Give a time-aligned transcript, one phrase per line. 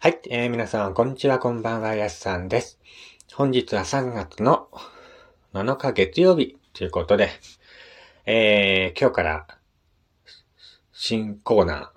[0.00, 2.78] はい、えー、皆さん、こんにちは、こんばんは、やすさんです。
[3.34, 4.68] 本日は3月の
[5.52, 7.30] 7日月曜日ということで、
[8.24, 9.46] えー、今日から
[10.92, 11.88] 新コーナー、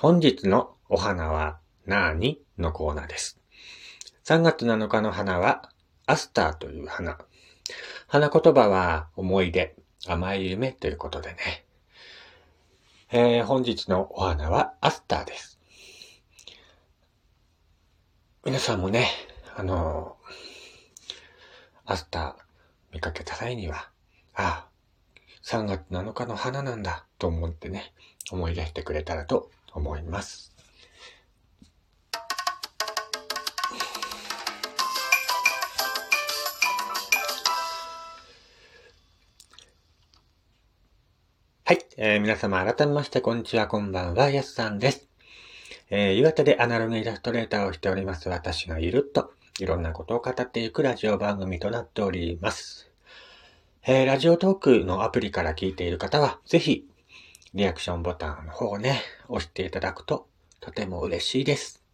[0.00, 3.38] 本日のお花は何のコーナーです。
[4.24, 5.68] 3月7日の花は
[6.06, 7.18] アスターという花。
[8.06, 9.76] 花言葉は思い出、
[10.06, 11.66] 甘い夢ということでね。
[13.12, 15.55] えー、本日のお花はアスターです。
[18.46, 19.08] 皆さんもね、
[19.56, 20.16] あの
[21.84, 22.34] アスター
[22.94, 23.90] 見かけた際には、
[24.36, 24.68] ああ、
[25.42, 27.92] 3月7日の花なんだと思ってね、
[28.30, 30.54] 思い出してくれたらと思います。
[41.64, 45.15] はい、えー、皆様改めましてこんにちは、こんばんは、やすさんです。
[45.88, 52.90] えー、岩手でアナログイラストレーターをしております私がいると、いろんなことを語っていくラジオ番組となっております。
[53.86, 56.84] えー、ラジオトークのアプリから聞いている方は、ぜひ、
[57.54, 60.26] リアクションボタンの方をね、押していただくと、
[60.58, 61.84] とても嬉しいです。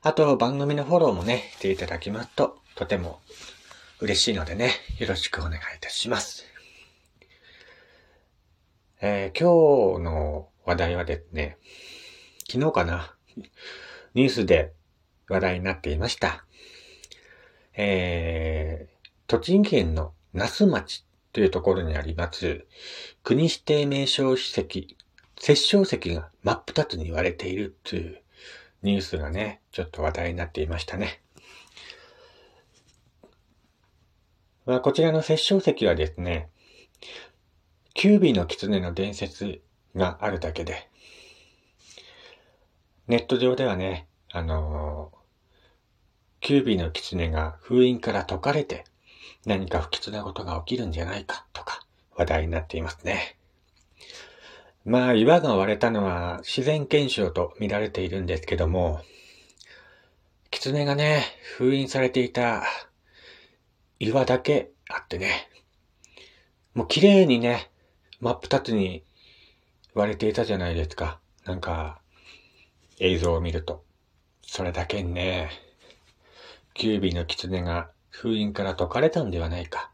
[0.00, 3.18] あと、番組のフォローもね、していただきますと、とても
[3.98, 4.70] 嬉しいのでね、
[5.00, 6.46] よろしくお願いいたします。
[9.00, 11.58] えー、今日の話題はですね、
[12.48, 13.17] 昨日かな、
[14.14, 14.72] ニュースで
[15.28, 16.44] 話題になっていました。
[17.74, 22.66] えー、栃木県の那須町というところにあります、
[23.22, 24.94] 国指定名称史跡、
[25.38, 28.22] 殺生石が真っ二つに割れているという
[28.82, 31.22] ニュースがね、ちょっと話題になっていましたね。
[34.66, 36.50] まあ、こちらの殺生石はですね、
[37.94, 39.62] キュービーの狐の伝説
[39.96, 40.88] があるだけで、
[43.08, 45.16] ネット上ではね、あのー、
[46.40, 48.84] キュービーの狐が封印から解かれて
[49.46, 51.80] 何か不吉なことが起きるんじゃないかとか
[52.14, 53.38] 話題になっていますね。
[54.84, 59.00] まあ岩が割れたのは自然現象と見られているんですけども、
[60.50, 61.22] 狐がね、
[61.56, 62.64] 封印されていた
[63.98, 65.48] 岩だけあってね、
[66.74, 67.70] もう綺麗にね、
[68.20, 69.02] 真っ二つに
[69.94, 71.20] 割れていたじゃないですか。
[71.46, 72.02] なんか、
[73.00, 73.84] 映像を見ると。
[74.42, 75.50] それだけにね、
[76.74, 79.90] キュービーの狐が封印から解かれたんではないか。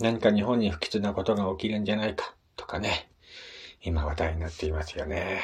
[0.00, 2.34] 何か日本に不吉なことが起きるんじゃないか。
[2.56, 3.10] とかね。
[3.82, 5.40] 今話題になっていますよね。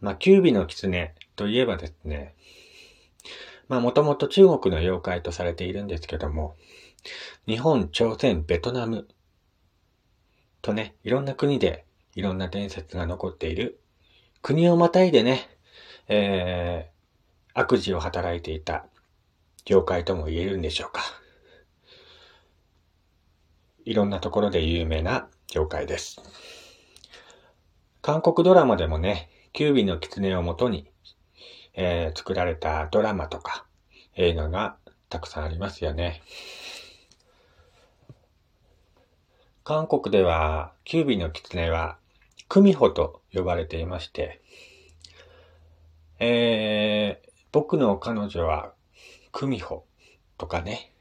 [0.00, 2.34] まあ、キュービーの狐といえばですね、
[3.68, 6.56] まあ、もともと中国の妖怪とされているんですけども、
[7.46, 9.08] 日本、朝鮮、ベトナム
[10.62, 11.84] とね、いろんな国で
[12.14, 13.80] いろんな伝説が残っている
[14.42, 15.48] 国をまたいでね、
[16.08, 18.86] えー、悪事を働いていた
[19.64, 21.02] 業界とも言えるんでしょうか。
[23.84, 26.20] いろんなところで有名な業界です。
[28.00, 30.90] 韓国ドラマでもね、キュービの狐をもとに、
[31.74, 33.66] えー、作られたドラマとか
[34.14, 34.76] 映画が
[35.08, 36.22] たくさんありますよね。
[39.64, 41.98] 韓国では、キュービの狐は
[42.48, 44.40] クミホと呼ばれていまして、
[46.18, 48.72] えー、僕の彼女は
[49.32, 49.84] クミホ
[50.38, 50.92] とかね、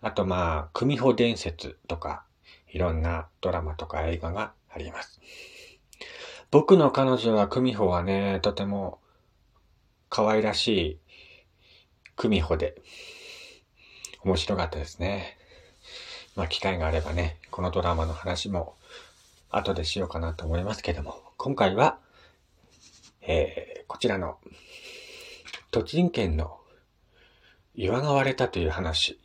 [0.00, 2.24] あとまあ、クミホ伝説とか、
[2.68, 5.20] いろんなドラマとか映画があります。
[6.50, 9.00] 僕の彼女はクミホはね、とても
[10.08, 10.98] 可愛らしい
[12.14, 12.80] クミホで
[14.24, 15.38] 面白かったですね。
[16.36, 18.76] まあ機会があればね、このドラマの話も
[19.52, 21.98] 後でしようかなと思いますけども、今回は、
[23.20, 24.38] えー、こちらの、
[25.70, 26.58] 栃木県の
[27.74, 29.18] 岩が割れたという話、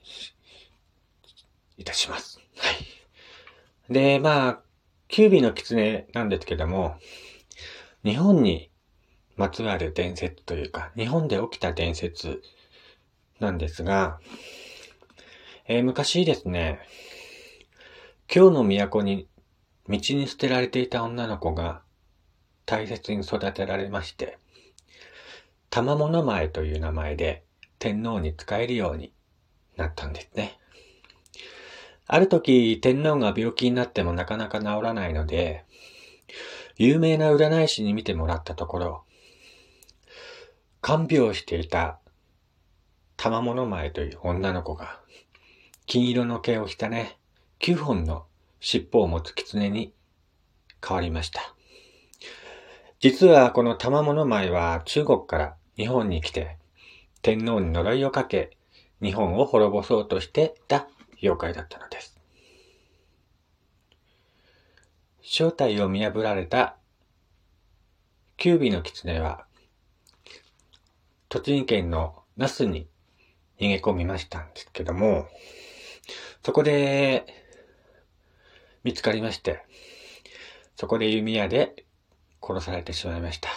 [1.78, 2.40] いたします。
[2.58, 2.72] は
[3.90, 3.94] い。
[3.94, 4.62] で、まあ、
[5.08, 6.98] キュービーの狐なんですけども、
[8.04, 8.70] 日本に
[9.38, 12.42] まつわる伝説というか、日本で起きた伝説
[13.40, 14.20] なんですが、
[15.68, 16.80] えー、昔ですね、
[18.34, 19.28] 今日の都に
[19.90, 21.82] 道に捨てられていた女の子が
[22.66, 24.38] 大切に育てられまして、
[25.70, 27.44] 玉物前という名前で
[27.80, 29.14] 天皇に使えるように
[29.78, 30.60] なったんですね。
[32.06, 35.66] ある時、天皇が病気になってもなかなか治らないので、
[36.78, 39.04] 有名な占い師に見てもらったところ、
[40.82, 42.00] 看病していた
[43.18, 45.00] 玉物前という女の子が、
[45.86, 47.18] 金色の毛をしたね、
[47.60, 48.27] 9本の
[48.60, 49.94] 尻尾を持つ狐に
[50.86, 51.54] 変わりました。
[53.00, 56.58] 実はこの玉物舞は中国から日本に来て、
[57.22, 58.58] 天皇に呪いをかけ、
[59.02, 60.88] 日本を滅ぼそうとしてた
[61.22, 62.18] 妖怪だったのです。
[65.22, 66.78] 正体を見破られた
[68.38, 69.46] 九尾の狐は、
[71.30, 72.88] 栃木県の那須に
[73.60, 75.28] 逃げ込みましたんですけども、
[76.44, 77.47] そこで
[78.88, 79.66] 見つかりまして、
[80.78, 81.84] そこで弓矢で
[82.42, 83.50] 殺されてしまいました。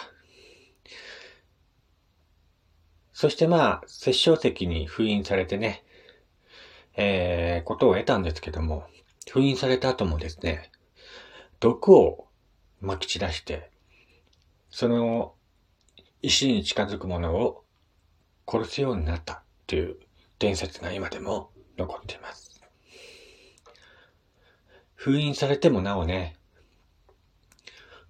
[3.13, 5.85] そしてまあ、殺生石に封印されてね、
[6.97, 8.83] えー、ことを得たんですけども、
[9.29, 10.69] 封印された後もですね、
[11.61, 12.27] 毒を
[12.83, 13.71] 撒き散らして、
[14.69, 15.35] その
[16.21, 17.63] 石に近づくものを
[18.49, 19.95] 殺すようになったという
[20.39, 22.50] 伝説が今でも残っています。
[25.01, 26.35] 封印されてもなおね、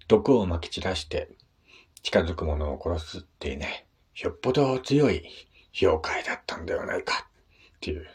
[0.08, 1.30] 毒を撒き散らして
[2.02, 3.86] 近づくものを殺すっていうね、
[4.20, 5.26] よっぽど強い
[5.80, 8.06] 妖怪だったんではないかっていう、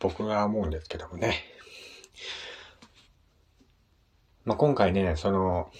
[0.00, 1.44] 僕が思うんですけどもね。
[4.44, 5.70] まあ、今回ね、その、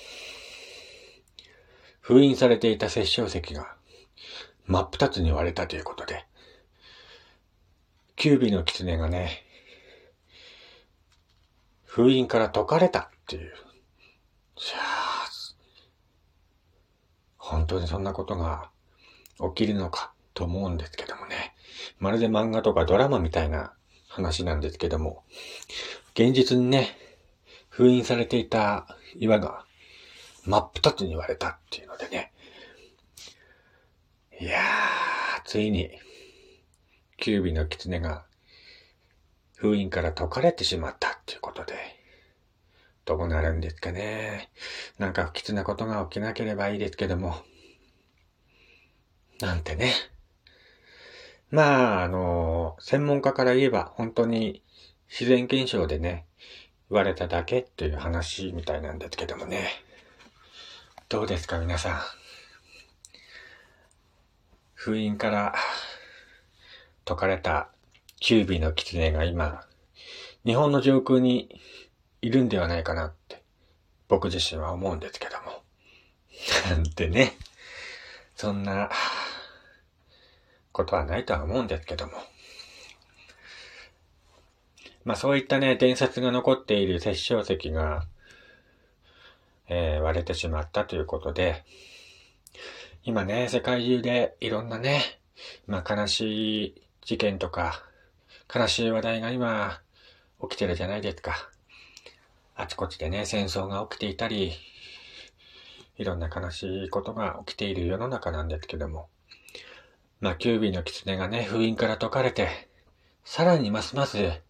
[2.01, 3.75] 封印されていた殺生石が
[4.67, 6.25] 真っ二つに割れたということで、
[8.15, 9.45] キュービの狐がね、
[11.95, 13.43] 封印から解かれたっていう。
[13.43, 13.53] いや
[17.37, 18.71] 本当にそんなことが
[19.55, 21.55] 起きるのかと思うんですけどもね。
[22.01, 23.75] まるで漫画とかドラマみたいな
[24.09, 25.23] 話なんですけども、
[26.15, 26.99] 現実にね、
[27.69, 29.65] 封印されていた岩が
[30.45, 32.33] 真っ二つに割れたっていうのでね。
[34.41, 35.93] いやー、ついに、
[37.19, 38.27] キュービの狐が
[39.65, 41.73] 封印から解かれてしまったっていうことで、
[43.07, 44.51] どうなるんですかね。
[44.99, 47.35] なんか不吉なことが起きなければいいですけども。
[49.41, 49.95] なんてね。
[51.51, 54.63] まあ、あの、専門家から言えば本当に
[55.09, 56.27] 自然現象でね、
[56.91, 59.71] 言われただけっていう話みたいなんですけどもね。
[61.09, 62.01] どうですか皆さん。
[64.75, 65.55] 封印から
[67.07, 67.74] 解かれた
[68.21, 69.65] キュービーの狐が今、
[70.45, 71.61] 日本の上空に
[72.23, 73.43] いるんではないかなって
[74.09, 75.63] 僕自身は思うんですけども。
[76.71, 77.37] なんてね。
[78.37, 78.91] そんな
[80.73, 82.13] ことはないとは思うんですけども。
[85.05, 88.07] まあそういったね、伝説が残っている殺生石が、
[89.69, 91.65] えー、割れてしまったということで、
[93.05, 95.03] 今ね、世界中でいろんなね、
[95.67, 97.85] まあ悲しい事件とか、
[98.55, 99.81] 悲しい話題が今、
[100.41, 101.51] 起きてるじゃないですか。
[102.55, 104.53] あちこちでね、戦争が起きていたり、
[105.97, 109.09] いろんな悲しいことが起きている世の中なんですけども。
[110.21, 112.69] まあ、キュービーの狐がね、封印から解かれて、
[113.25, 114.41] さらにますます、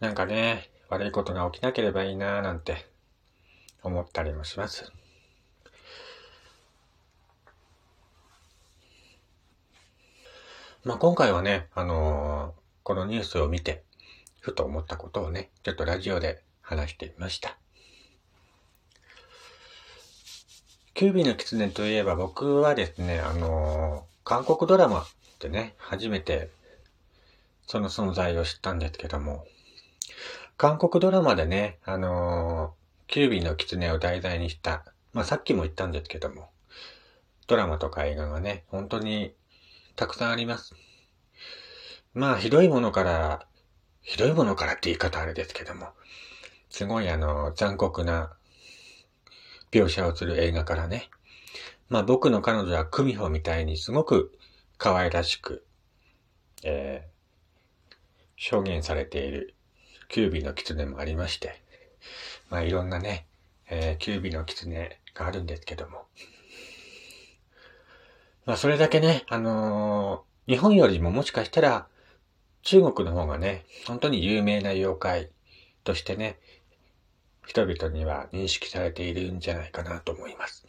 [0.00, 2.84] なんかね、悪いことが起きなければいいなぁなんて
[3.84, 4.90] 思ったりもします。
[10.82, 13.82] まあ、今回はね、あの、このニュースを見て、
[14.40, 17.56] ふと思ったことをね、ちょっとラジオで話してみました。
[20.94, 25.04] キュービーの狐といえば僕はですね、あのー韓国ドラマ
[25.40, 26.48] でね、初めて
[27.66, 29.44] その存在を知ったんですけども、
[30.56, 36.50] 韓国ドラマでね、あのー、キュービーの狐を題材にした、まあさっきも言ったんですけども、
[37.48, 39.34] ドラマとか映画がね、本当に
[39.96, 40.72] たくさんあります。
[42.14, 43.46] まあひどいものから、
[44.02, 45.88] ひどいものからって言い方あれですけども、
[46.68, 48.32] すごいあの、残酷な
[49.70, 51.08] 描写をする映画からね、
[51.88, 54.38] まあ僕の彼女はクミホみたいにすごく
[54.76, 55.64] 可愛らしく、
[56.62, 59.54] えー、表現されている
[60.08, 61.62] キュービーの狐もありまして、
[62.50, 63.26] まあいろんなね、
[63.70, 66.02] えー、キュービーの狐があるんですけども。
[68.44, 71.86] まあそれだけね、あのー、日本よりももしかしたら
[72.62, 75.30] 中国の方がね、本当に有名な妖怪
[75.84, 76.38] としてね、
[77.46, 80.66] 人々には認識されているんじゃないかなと思います。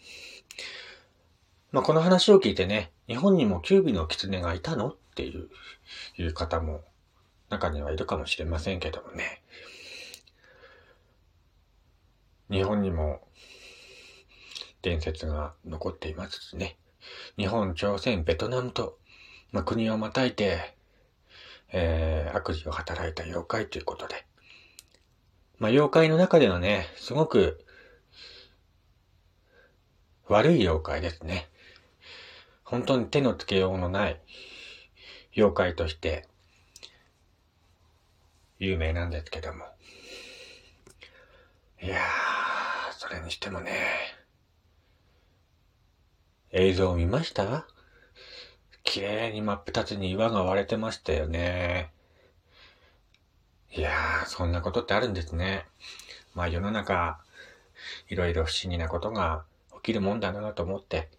[1.71, 5.50] まあ、この話を聞いてね、日本にもキュービの狐がいたのっていう、
[6.17, 6.83] いう方も
[7.50, 9.41] 中にはいるかもしれませんけどもね。
[12.50, 13.21] 日本にも
[14.81, 16.77] 伝説が残っていますしね。
[17.38, 18.97] 日本、朝鮮、ベトナムと、
[19.51, 20.75] まあ、国をまたいて、
[21.74, 24.25] えー、悪事を働いた妖怪ということで。
[25.58, 27.65] まあ、妖怪の中ではね、すごく
[30.27, 31.50] 悪い妖怪ですね。
[32.63, 34.22] 本当に手のつけようのない
[35.36, 36.27] 妖怪として
[38.60, 39.65] 有名なんですけども。
[41.82, 43.72] いやー、それにしてもね、
[46.51, 47.68] 映像を見ました？
[48.83, 51.91] 綺麗に真っ二つに岩が割れてましたよね。
[53.71, 55.65] いやー、そんなことってあるんですね。
[56.35, 57.19] まあ世の中、
[58.09, 59.45] いろいろ不思議なことが
[59.77, 61.09] 起きるもんだなと思って、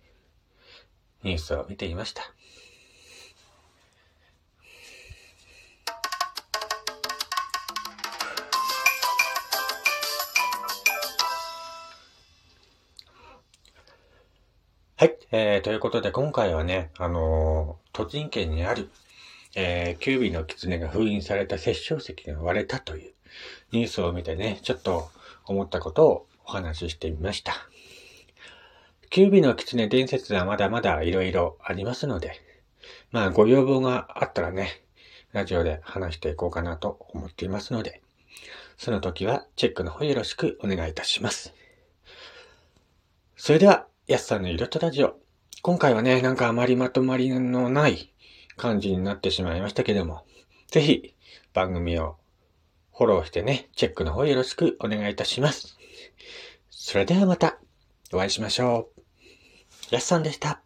[1.23, 2.23] ニュースを見ていました。
[15.37, 18.89] えー、ということで今回はね、あのー、栃木県にある、
[19.57, 23.13] えー、キュービーの狐が封印された殺生石が割れたという
[23.73, 25.11] ニュースを見てね、ちょっと
[25.45, 27.57] 思ったことをお話ししてみました。
[29.11, 32.41] キュービーの狐伝説はまだまだ色々ありますので、
[33.11, 34.85] まあご要望があったらね、
[35.33, 38.03] ラジオで話していこうかなと思っていますので、
[38.77, 41.53] その時はチェックの方よろしくお願いいたします。
[43.35, 45.24] それでは、やすさんの色とラジオ。
[45.67, 48.13] 今回はね、なんかあまりまとまりのない
[48.59, 50.27] 感じになってしまいましたけども、
[50.71, 51.15] ぜひ
[51.55, 52.19] 番組を
[52.93, 55.79] フォローしてね、チェックの方よろしくお願いいたします。
[56.69, 57.59] それではまた
[58.13, 58.91] お会いしましょ
[59.91, 59.95] う。
[59.95, 60.64] やすさんでした。